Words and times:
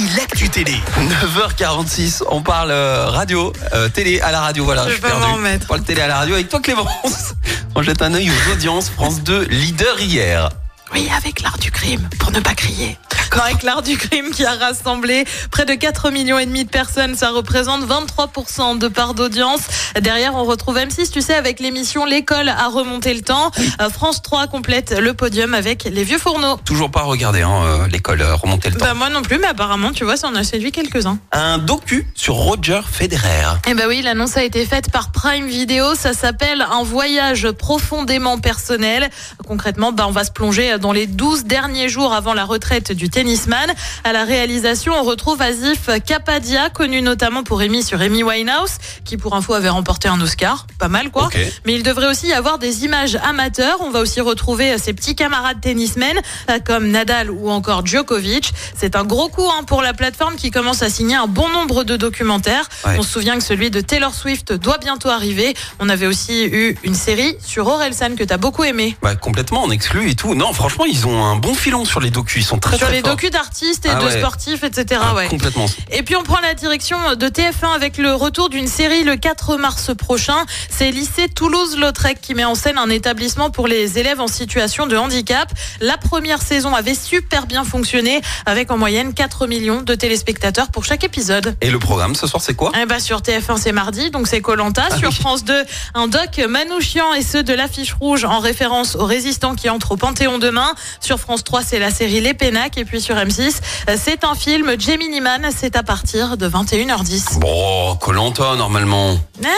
et 0.00 0.16
l'actu 0.16 0.48
télé. 0.48 0.74
9h46, 0.98 2.22
on 2.30 2.42
parle 2.42 2.70
euh, 2.70 3.06
radio, 3.06 3.52
euh, 3.74 3.88
télé 3.88 4.20
à 4.20 4.30
la 4.30 4.40
radio, 4.40 4.64
voilà. 4.64 4.84
Je 4.84 4.92
suis 4.92 5.00
vais 5.00 5.08
perdu. 5.08 5.26
m'en 5.26 5.36
mettre. 5.36 5.66
On 5.66 5.74
parle 5.74 5.82
télé 5.82 6.00
à 6.00 6.06
la 6.06 6.16
radio 6.18 6.34
avec 6.34 6.48
toi 6.48 6.60
Clémence. 6.60 7.34
On 7.74 7.82
jette 7.82 8.02
un 8.02 8.12
œil 8.14 8.30
aux 8.30 8.52
audiences. 8.52 8.88
France 8.90 9.22
2, 9.22 9.44
leader 9.44 10.00
hier. 10.00 10.48
Oui, 10.92 11.08
avec 11.16 11.40
l'art 11.42 11.58
du 11.58 11.70
crime, 11.70 12.08
pour 12.18 12.32
ne 12.32 12.40
pas 12.40 12.54
crier. 12.54 12.98
Avec 13.38 13.62
l'art 13.62 13.82
du 13.82 13.96
crime 13.96 14.30
qui 14.30 14.44
a 14.44 14.54
rassemblé 14.54 15.24
près 15.50 15.64
de 15.64 15.74
4 15.74 16.10
millions 16.10 16.38
et 16.38 16.46
demi 16.46 16.64
de 16.64 16.68
personnes, 16.68 17.14
ça 17.14 17.30
représente 17.30 17.82
23% 17.86 18.78
de 18.78 18.88
part 18.88 19.14
d'audience. 19.14 19.60
Derrière, 20.00 20.34
on 20.34 20.44
retrouve 20.44 20.76
M6, 20.76 21.10
tu 21.10 21.22
sais, 21.22 21.34
avec 21.34 21.58
l'émission 21.58 22.04
L'école 22.04 22.48
a 22.48 22.68
remonté 22.68 23.14
le 23.14 23.22
temps. 23.22 23.50
Euh, 23.80 23.88
France 23.88 24.20
3 24.22 24.46
complète 24.46 24.94
le 24.98 25.14
podium 25.14 25.54
avec 25.54 25.84
les 25.84 26.04
vieux 26.04 26.18
fourneaux. 26.18 26.58
Toujours 26.64 26.90
pas 26.90 27.02
regardé 27.02 27.42
hein, 27.42 27.62
euh, 27.64 27.86
l'école 27.88 28.20
euh, 28.20 28.34
remonter 28.34 28.70
le 28.70 28.76
temps. 28.76 28.84
Bah 28.84 28.94
moi 28.94 29.10
non 29.10 29.22
plus, 29.22 29.38
mais 29.38 29.46
apparemment, 29.46 29.92
tu 29.92 30.04
vois, 30.04 30.16
ça 30.16 30.28
en 30.28 30.34
a 30.34 30.44
séduit 30.44 30.72
quelques-uns. 30.72 31.18
Un 31.32 31.58
docu 31.58 32.06
sur 32.14 32.34
Roger 32.34 32.80
Federer. 32.90 33.46
Eh 33.68 33.74
ben 33.74 33.86
oui, 33.88 34.02
l'annonce 34.02 34.36
a 34.36 34.44
été 34.44 34.64
faite 34.66 34.90
par 34.90 35.12
Prime 35.12 35.46
Video. 35.46 35.94
Ça 35.94 36.12
s'appelle 36.12 36.64
un 36.70 36.82
voyage 36.82 37.50
profondément 37.52 38.38
personnel. 38.38 39.08
Concrètement, 39.46 39.92
bah, 39.92 40.06
on 40.06 40.12
va 40.12 40.24
se 40.24 40.30
plonger 40.30 40.78
dans 40.78 40.92
les 40.92 41.06
12 41.06 41.44
derniers 41.44 41.88
jours 41.88 42.12
avant 42.12 42.34
la 42.34 42.44
retraite 42.44 42.92
du 42.92 43.08
tennisman. 43.20 43.70
À 44.04 44.12
la 44.12 44.24
réalisation, 44.24 44.94
on 44.98 45.02
retrouve 45.02 45.42
Asif 45.42 45.90
Kapadia, 46.06 46.70
connu 46.70 47.02
notamment 47.02 47.42
pour 47.42 47.60
Amy 47.60 47.82
sur 47.82 48.00
Amy 48.00 48.22
Winehouse, 48.22 48.78
qui 49.04 49.18
pour 49.18 49.34
info 49.34 49.52
avait 49.52 49.68
remporté 49.68 50.08
un 50.08 50.18
Oscar. 50.22 50.66
Pas 50.78 50.88
mal, 50.88 51.10
quoi. 51.10 51.28
Mais 51.66 51.74
il 51.74 51.82
devrait 51.82 52.08
aussi 52.08 52.28
y 52.28 52.32
avoir 52.32 52.58
des 52.58 52.84
images 52.86 53.18
amateurs. 53.22 53.76
On 53.80 53.90
va 53.90 54.00
aussi 54.00 54.22
retrouver 54.22 54.78
ses 54.78 54.94
petits 54.94 55.14
camarades 55.14 55.60
tennismen, 55.60 56.18
comme 56.64 56.88
Nadal 56.88 57.30
ou 57.30 57.50
encore 57.50 57.84
Djokovic. 57.86 58.52
C'est 58.74 58.96
un 58.96 59.04
gros 59.04 59.28
coup 59.28 59.48
hein, 59.50 59.64
pour 59.64 59.82
la 59.82 59.92
plateforme 59.92 60.36
qui 60.36 60.50
commence 60.50 60.82
à 60.82 60.88
signer 60.88 61.16
un 61.16 61.26
bon 61.26 61.50
nombre 61.50 61.84
de 61.84 61.96
documentaires. 61.96 62.68
Ouais. 62.86 62.96
On 62.98 63.02
se 63.02 63.10
souvient 63.10 63.36
que 63.36 63.44
celui 63.44 63.70
de 63.70 63.82
Taylor 63.82 64.14
Swift 64.14 64.54
doit 64.54 64.78
bientôt 64.78 65.10
arriver. 65.10 65.54
On 65.78 65.90
avait 65.90 66.06
aussi 66.06 66.46
eu 66.46 66.74
une 66.84 66.94
série 66.94 67.36
sur 67.44 67.66
Orelsan 67.66 68.14
que 68.16 68.24
t'as 68.24 68.38
beaucoup 68.38 68.64
aimé. 68.64 68.96
Bah, 69.02 69.14
complètement 69.14 69.62
en 69.62 69.70
exclu 69.70 70.08
et 70.10 70.14
tout. 70.14 70.34
Non, 70.34 70.54
franchement, 70.54 70.86
ils 70.86 71.06
ont 71.06 71.22
un 71.22 71.36
bon 71.36 71.52
filon 71.52 71.84
sur 71.84 72.00
les 72.00 72.10
docus. 72.10 72.44
Ils 72.44 72.46
sont 72.46 72.58
très 72.58 72.78
Sur 72.78 72.86
très 72.86 72.96
les 72.96 73.02
forts. 73.02 73.09
Docus 73.10 73.30
d'artistes 73.30 73.86
et 73.86 73.90
Ah 73.90 73.96
de 74.00 74.04
ouais. 74.06 74.18
sportifs, 74.18 74.62
etc. 74.64 75.00
Ah, 75.02 75.14
ouais. 75.14 75.26
Complètement. 75.28 75.66
Et 75.90 76.02
puis 76.02 76.16
on 76.16 76.22
prend 76.22 76.40
la 76.40 76.54
direction 76.54 76.96
de 77.14 77.28
TF1 77.28 77.74
avec 77.74 77.98
le 77.98 78.14
retour 78.14 78.48
d'une 78.48 78.66
série 78.68 79.04
le 79.04 79.16
4 79.16 79.56
mars 79.56 79.90
prochain. 79.96 80.44
C'est 80.68 80.90
lycée 80.90 81.28
Toulouse-Lautrec 81.28 82.20
qui 82.20 82.34
met 82.34 82.44
en 82.44 82.54
scène 82.54 82.78
un 82.78 82.88
établissement 82.90 83.50
pour 83.50 83.66
les 83.66 83.98
élèves 83.98 84.20
en 84.20 84.28
situation 84.28 84.86
de 84.86 84.96
handicap. 84.96 85.50
La 85.80 85.96
première 85.96 86.40
saison 86.42 86.74
avait 86.74 86.94
super 86.94 87.46
bien 87.46 87.64
fonctionné 87.64 88.20
avec 88.46 88.70
en 88.70 88.78
moyenne 88.78 89.12
4 89.14 89.46
millions 89.46 89.82
de 89.82 89.94
téléspectateurs 89.94 90.70
pour 90.70 90.84
chaque 90.84 91.04
épisode. 91.04 91.56
Et 91.60 91.70
le 91.70 91.78
programme 91.78 92.14
ce 92.14 92.26
soir, 92.26 92.42
c'est 92.42 92.54
quoi? 92.54 92.72
Eh 92.80 92.86
ben, 92.86 92.98
sur 93.00 93.20
TF1 93.20 93.58
c'est 93.58 93.72
mardi, 93.72 94.10
donc 94.10 94.26
c'est 94.28 94.40
Colanta. 94.40 94.84
Ah 94.90 94.96
sur 94.96 95.08
oui. 95.10 95.14
France 95.14 95.44
2, 95.44 95.64
un 95.94 96.08
doc 96.08 96.38
Manouchian 96.48 97.12
et 97.14 97.22
ceux 97.22 97.42
de 97.42 97.52
l'affiche 97.52 97.94
rouge 97.94 98.24
en 98.24 98.38
référence 98.38 98.96
aux 98.96 99.04
résistants 99.04 99.54
qui 99.54 99.68
entrent 99.68 99.92
au 99.92 99.96
Panthéon 99.96 100.38
demain. 100.38 100.72
Sur 101.00 101.18
France 101.18 101.44
3, 101.44 101.62
c'est 101.62 101.78
la 101.78 101.90
série 101.90 102.20
Les 102.20 102.34
Pénacs 102.34 102.78
et 102.78 102.84
puis 102.84 102.99
sur 103.00 103.14
M6, 103.16 103.56
euh, 103.88 103.96
c'est 104.02 104.24
un 104.24 104.34
film 104.34 104.72
Gemini 104.78 105.20
Man, 105.20 105.48
c'est 105.56 105.76
à 105.76 105.82
partir 105.82 106.36
de 106.36 106.48
21h10. 106.48 107.38
Bon, 107.38 107.96
Colanta 107.96 108.56
normalement. 108.56 109.18
Ah, 109.44 109.48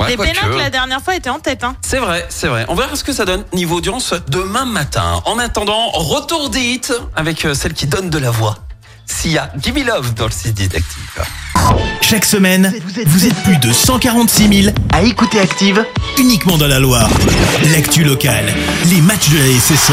Ouais, 0.00 0.08
Les. 0.10 0.16
Pénacs 0.16 0.56
la 0.58 0.70
dernière 0.70 1.00
fois 1.00 1.14
étaient 1.14 1.30
en 1.30 1.38
tête. 1.38 1.62
Hein. 1.64 1.76
C'est 1.82 1.98
vrai, 1.98 2.26
c'est 2.28 2.48
vrai. 2.48 2.64
On 2.68 2.74
verra 2.74 2.96
ce 2.96 3.04
que 3.04 3.12
ça 3.12 3.24
donne 3.24 3.44
niveau 3.52 3.76
audience 3.76 4.12
demain 4.28 4.64
matin. 4.64 5.22
En 5.24 5.38
attendant, 5.38 5.90
retour 5.90 6.50
des 6.50 6.60
hits 6.60 6.80
avec 7.14 7.44
euh, 7.44 7.54
celle 7.54 7.74
qui 7.74 7.86
donne 7.86 8.10
de 8.10 8.18
la 8.18 8.30
voix. 8.30 8.56
Sia, 9.06 9.50
Give 9.62 9.74
Me 9.74 9.84
Love 9.84 10.14
dans 10.14 10.24
le 10.24 10.30
6 10.32 10.52
détective. 10.54 11.22
Chaque 12.00 12.24
semaine, 12.24 12.72
vous 13.06 13.26
êtes 13.26 13.34
plus 13.44 13.58
de 13.58 13.72
146 13.72 14.62
000 14.64 14.74
à 14.92 15.02
écouter 15.02 15.40
Active 15.40 15.84
uniquement 16.18 16.56
dans 16.56 16.66
la 16.66 16.80
Loire. 16.80 17.08
L'actu 17.72 18.02
locale, 18.04 18.52
les 18.86 19.00
matchs 19.00 19.28
de 19.30 19.38
la 19.38 19.60
SSE, 19.60 19.92